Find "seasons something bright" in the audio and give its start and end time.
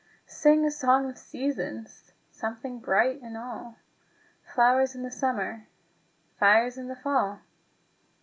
1.19-3.21